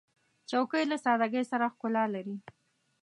[0.49, 2.35] چوکۍ له سادګۍ سره ښکلا لري.